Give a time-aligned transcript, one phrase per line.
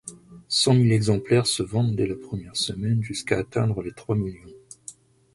[0.47, 4.49] Cent mille exemplaires se vendent dès la première semaine, jusqu'à atteindre les trois millions.